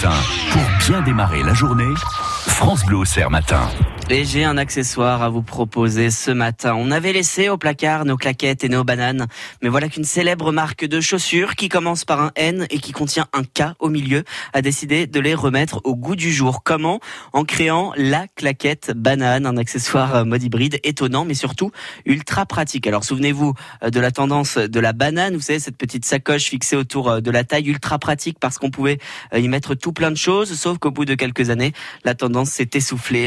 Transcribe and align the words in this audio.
Pour 0.00 0.62
bien 0.78 1.02
démarrer 1.02 1.42
la 1.42 1.52
journée, 1.52 1.92
France 2.52 2.84
Bleu 2.84 2.98
au 2.98 3.30
matin. 3.30 3.68
Et 4.10 4.26
j'ai 4.26 4.44
un 4.44 4.58
accessoire 4.58 5.22
à 5.22 5.30
vous 5.30 5.42
proposer 5.42 6.10
ce 6.10 6.30
matin. 6.30 6.74
On 6.76 6.90
avait 6.90 7.14
laissé 7.14 7.48
au 7.48 7.56
placard 7.56 8.04
nos 8.04 8.18
claquettes 8.18 8.62
et 8.62 8.68
nos 8.68 8.84
bananes, 8.84 9.26
mais 9.62 9.70
voilà 9.70 9.88
qu'une 9.88 10.04
célèbre 10.04 10.52
marque 10.52 10.84
de 10.84 11.00
chaussures 11.00 11.54
qui 11.54 11.70
commence 11.70 12.04
par 12.04 12.20
un 12.20 12.30
N 12.36 12.66
et 12.68 12.78
qui 12.78 12.92
contient 12.92 13.26
un 13.32 13.42
K 13.42 13.74
au 13.78 13.88
milieu 13.88 14.24
a 14.52 14.60
décidé 14.60 15.06
de 15.06 15.18
les 15.18 15.34
remettre 15.34 15.80
au 15.84 15.96
goût 15.96 16.14
du 16.14 16.30
jour. 16.30 16.62
Comment? 16.62 17.00
En 17.32 17.44
créant 17.44 17.92
la 17.96 18.26
claquette 18.34 18.92
banane, 18.94 19.46
un 19.46 19.56
accessoire 19.56 20.26
mode 20.26 20.42
hybride 20.42 20.78
étonnant 20.84 21.24
mais 21.24 21.34
surtout 21.34 21.70
ultra 22.04 22.44
pratique. 22.44 22.86
Alors 22.86 23.04
souvenez-vous 23.04 23.54
euh, 23.82 23.88
de 23.88 24.00
la 24.00 24.10
tendance 24.10 24.58
de 24.58 24.80
la 24.80 24.92
banane, 24.92 25.34
vous 25.34 25.40
savez 25.40 25.60
cette 25.60 25.78
petite 25.78 26.04
sacoche 26.04 26.44
fixée 26.44 26.76
autour 26.76 27.08
euh, 27.08 27.20
de 27.20 27.30
la 27.30 27.44
taille 27.44 27.68
ultra 27.68 27.98
pratique 27.98 28.38
parce 28.38 28.58
qu'on 28.58 28.70
pouvait 28.70 28.98
euh, 29.32 29.38
y 29.38 29.48
mettre 29.48 29.74
tout 29.74 29.92
plein 29.92 30.10
de 30.10 30.16
choses, 30.16 30.52
sauf 30.52 30.76
qu'au 30.76 30.90
bout 30.90 31.06
de 31.06 31.14
quelques 31.14 31.48
années, 31.48 31.72
la 32.04 32.14
tendance 32.14 32.41
s'est 32.44 32.68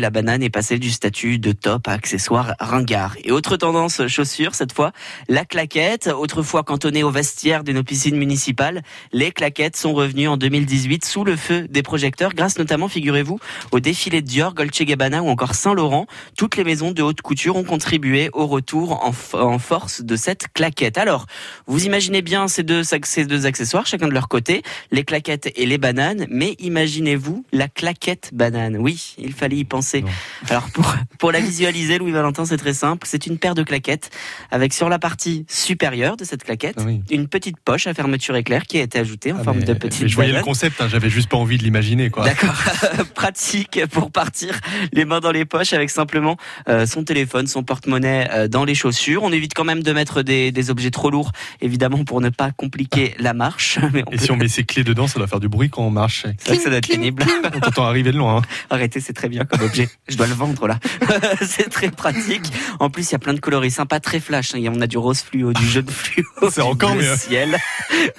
la 0.00 0.10
banane 0.10 0.42
est 0.42 0.50
passée 0.50 0.78
du 0.78 0.90
statut 0.90 1.38
de 1.38 1.52
top 1.52 1.88
à 1.88 1.92
accessoire 1.92 2.54
ringard. 2.60 3.16
Et 3.24 3.30
autre 3.30 3.56
tendance 3.56 4.06
chaussures, 4.06 4.54
cette 4.54 4.72
fois, 4.72 4.92
la 5.28 5.44
claquette. 5.44 6.08
Autrefois 6.08 6.62
cantonnée 6.62 7.02
au 7.02 7.10
vestiaire 7.10 7.64
de 7.64 7.72
nos 7.72 7.82
piscines 7.82 8.16
municipales, 8.16 8.82
les 9.12 9.32
claquettes 9.32 9.76
sont 9.76 9.94
revenues 9.94 10.28
en 10.28 10.36
2018 10.36 11.04
sous 11.04 11.24
le 11.24 11.36
feu 11.36 11.66
des 11.68 11.82
projecteurs, 11.82 12.34
grâce 12.34 12.58
notamment, 12.58 12.88
figurez-vous, 12.88 13.38
au 13.72 13.80
défilé 13.80 14.22
Dior, 14.22 14.52
Dolce 14.52 14.82
Gabbana 14.82 15.22
ou 15.22 15.28
encore 15.28 15.54
Saint-Laurent. 15.54 16.06
Toutes 16.36 16.56
les 16.56 16.64
maisons 16.64 16.92
de 16.92 17.02
haute 17.02 17.20
couture 17.20 17.56
ont 17.56 17.64
contribué 17.64 18.30
au 18.32 18.46
retour 18.46 19.04
en, 19.34 19.58
force 19.58 20.02
de 20.02 20.16
cette 20.16 20.52
claquette. 20.52 20.98
Alors, 20.98 21.26
vous 21.66 21.86
imaginez 21.86 22.22
bien 22.22 22.48
ces 22.48 22.62
deux, 22.62 22.82
ces 22.82 23.24
deux 23.24 23.46
accessoires, 23.46 23.86
chacun 23.86 24.08
de 24.08 24.14
leur 24.14 24.28
côté, 24.28 24.62
les 24.90 25.04
claquettes 25.04 25.52
et 25.56 25.66
les 25.66 25.78
bananes, 25.78 26.26
mais 26.30 26.56
imaginez-vous 26.58 27.44
la 27.52 27.68
claquette 27.68 28.30
banane? 28.32 28.76
Oui, 28.76 29.03
il 29.18 29.32
fallait 29.32 29.56
y 29.56 29.64
penser. 29.64 30.04
Alors 30.48 30.70
pour, 30.70 30.94
pour 31.18 31.32
la 31.32 31.40
visualiser, 31.40 31.98
Louis 31.98 32.12
Valentin, 32.12 32.44
c'est 32.44 32.56
très 32.56 32.74
simple. 32.74 33.06
C'est 33.08 33.26
une 33.26 33.38
paire 33.38 33.54
de 33.54 33.62
claquettes 33.62 34.10
avec 34.50 34.72
sur 34.72 34.88
la 34.88 34.98
partie 34.98 35.46
supérieure 35.48 36.16
de 36.16 36.24
cette 36.24 36.44
claquette 36.44 36.76
ah 36.78 36.90
une 37.10 37.28
petite 37.28 37.58
poche 37.58 37.86
à 37.86 37.94
fermeture 37.94 38.36
éclair 38.36 38.64
qui 38.64 38.78
a 38.78 38.82
été 38.82 38.98
ajoutée 38.98 39.32
en 39.32 39.38
ah, 39.40 39.44
forme 39.44 39.62
de 39.62 39.72
petite. 39.72 40.08
Je 40.08 40.14
voyais 40.14 40.32
le 40.32 40.42
concept, 40.42 40.80
hein, 40.80 40.88
j'avais 40.88 41.10
juste 41.10 41.28
pas 41.28 41.36
envie 41.36 41.58
de 41.58 41.62
l'imaginer. 41.62 42.08
D'accord. 42.08 42.54
Pratique 43.14 43.80
pour 43.90 44.10
partir 44.10 44.58
les 44.92 45.04
mains 45.04 45.20
dans 45.20 45.32
les 45.32 45.44
poches 45.44 45.72
avec 45.72 45.90
simplement 45.90 46.36
euh, 46.68 46.86
son 46.86 47.04
téléphone, 47.04 47.46
son 47.46 47.62
porte-monnaie 47.62 48.28
euh, 48.30 48.48
dans 48.48 48.64
les 48.64 48.74
chaussures. 48.74 49.22
On 49.22 49.32
évite 49.32 49.54
quand 49.54 49.64
même 49.64 49.82
de 49.82 49.92
mettre 49.92 50.22
des, 50.22 50.52
des 50.52 50.70
objets 50.70 50.90
trop 50.90 51.10
lourds, 51.10 51.32
évidemment, 51.60 52.04
pour 52.04 52.20
ne 52.20 52.28
pas 52.30 52.50
compliquer 52.52 53.14
la 53.18 53.34
marche. 53.34 53.78
Et 54.12 54.18
si 54.18 54.30
on 54.30 54.36
met 54.36 54.48
ses 54.48 54.64
clés 54.64 54.84
dedans, 54.84 55.06
ça 55.06 55.18
doit 55.18 55.28
faire 55.28 55.40
du 55.40 55.48
bruit 55.48 55.70
quand 55.70 55.82
on 55.82 55.90
marche. 55.90 56.26
C'est 56.38 56.56
ça 56.56 56.68
doit 56.68 56.78
être 56.78 56.88
pénible. 56.88 57.24
On 57.54 57.60
t'entend 57.60 57.84
arriver 57.84 58.12
de 58.12 58.18
loin. 58.18 58.38
Hein. 58.38 58.42
Arrêtez, 58.70 58.93
c'est 59.00 59.12
très 59.12 59.28
bien 59.28 59.44
comme 59.44 59.62
objet. 59.62 59.88
Je 60.08 60.16
dois 60.16 60.26
le 60.26 60.34
vendre 60.34 60.66
là. 60.66 60.78
c'est 61.46 61.68
très 61.70 61.90
pratique. 61.90 62.44
En 62.80 62.90
plus, 62.90 63.08
il 63.10 63.12
y 63.12 63.14
a 63.16 63.18
plein 63.18 63.34
de 63.34 63.40
coloris 63.40 63.70
sympas, 63.70 64.00
très 64.00 64.20
flash. 64.20 64.54
Hein. 64.54 64.72
On 64.74 64.80
a 64.80 64.86
du 64.86 64.98
rose 64.98 65.20
fluo, 65.20 65.52
du 65.52 65.66
jaune 65.66 65.88
fluo, 65.88 66.24
c'est 66.50 66.60
encore 66.62 66.94
mieux. 66.94 67.16
ciel. 67.16 67.56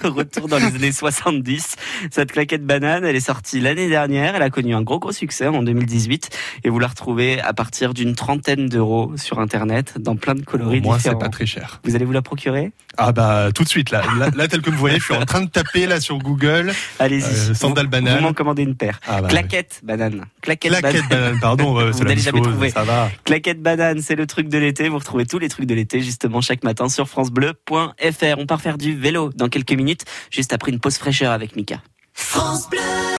Retour 0.04 0.48
dans 0.48 0.58
les 0.58 0.66
années 0.66 0.92
70. 0.92 1.76
Cette 2.12 2.32
claquette 2.32 2.66
banane, 2.66 3.06
elle 3.06 3.16
est 3.16 3.20
sortie 3.20 3.60
l'année 3.60 3.90
dernière. 3.90 4.36
Elle 4.36 4.42
a 4.42 4.50
connu 4.50 4.74
un 4.76 4.82
gros 4.82 5.00
gros 5.00 5.12
succès 5.12 5.48
en 5.48 5.64
2018 5.64 6.30
et 6.64 6.70
vous 6.70 6.80
la 6.80 6.88
retrouvez 6.88 7.42
à 7.42 7.54
partir 7.54 7.94
d'une 7.94 8.16
trentaine 8.16 8.68
d'euros 8.68 9.14
sur 9.18 9.40
internet 9.40 9.96
dans 10.00 10.16
plein 10.16 10.36
de 10.36 10.42
coloris 10.42 10.82
Moi, 10.82 10.98
différents. 10.98 11.20
c'est 11.20 11.24
pas 11.26 11.30
très 11.30 11.46
cher. 11.46 11.82
Vous 11.84 11.96
allez 11.96 12.06
vous 12.06 12.12
la 12.12 12.22
procurer? 12.22 12.72
Ah 12.98 13.12
bah 13.12 13.50
tout 13.54 13.64
de 13.64 13.70
suite 13.70 13.92
là. 13.92 14.04
Là, 14.36 14.48
tel 14.48 14.62
que 14.62 14.70
vous 14.70 14.78
voyez, 14.78 15.00
je 15.00 15.04
suis 15.04 15.14
en 15.14 15.26
train 15.26 15.42
de 15.42 15.50
taper 15.50 15.86
là 15.86 16.00
sur 16.00 16.18
Google. 16.18 16.72
Allez-y. 17.00 17.24
Euh, 17.52 17.54
sandales 17.54 17.88
banane. 17.88 18.18
Vous 18.18 18.24
m'en 18.24 18.34
commandez 18.34 18.64
une 18.64 18.76
paire. 18.76 19.00
Ah 19.08 19.22
bah 19.22 19.28
claquette 19.28 19.82
banane. 19.84 20.26
Claquette, 20.42 20.65
banane. 20.70 21.40
Pardon. 21.40 21.80
Euh, 21.80 21.92
vous 21.92 22.04
n'allez 22.04 22.22
jamais 22.22 22.42
trouver. 22.42 22.70
Ça 22.70 22.84
va. 22.84 23.10
Claquette 23.24 23.62
banane, 23.62 24.02
c'est 24.02 24.16
le 24.16 24.28
truc 24.28 24.50
de 24.50 24.58
l'été. 24.58 24.90
Vous 24.90 24.98
retrouvez 24.98 25.26
tous 25.26 25.40
les 25.40 25.50
trucs 25.50 25.66
de 25.66 25.74
l'été 25.74 26.02
justement 26.02 26.42
chaque 26.42 26.64
matin 26.64 26.90
sur 26.90 27.08
francebleu.fr. 27.08 28.38
On 28.38 28.46
part 28.46 28.62
faire 28.62 28.78
du 28.78 28.96
vélo 28.96 29.32
dans 29.36 29.50
quelques 29.50 29.74
minutes, 29.74 30.06
juste 30.32 30.54
après 30.54 30.72
une 30.72 30.80
pause 30.80 30.98
fraîcheur 30.98 31.32
avec 31.32 31.56
Mika. 31.56 31.82
France 32.14 32.70
Bleu 32.70 33.06